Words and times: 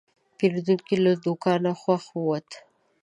پیرودونکی 0.37 0.95
له 1.05 1.11
دوکانه 1.25 1.71
خوښ 1.81 2.03
ووت. 2.13 2.49